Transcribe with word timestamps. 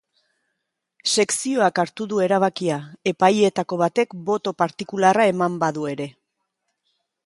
Sekzioak 1.15 1.81
hartu 1.83 2.07
du 2.15 2.23
erabakia, 2.29 2.79
epaileetako 3.13 3.81
batek 3.85 4.19
boto 4.31 4.59
partikularra 4.65 5.31
eman 5.37 5.65
badu 5.67 5.91
ere. 5.97 6.15